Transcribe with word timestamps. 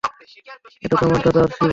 এটা 0.83 0.95
তো 0.99 1.03
আমার 1.05 1.19
দাদা 1.25 1.39
আশির্বাদ। 1.41 1.69